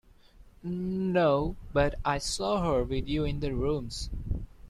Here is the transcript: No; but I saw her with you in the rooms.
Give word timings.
No; 0.63 1.55
but 1.73 1.93
I 2.03 2.17
saw 2.17 2.63
her 2.63 2.83
with 2.83 3.07
you 3.07 3.23
in 3.23 3.39
the 3.39 3.53
rooms. 3.53 4.09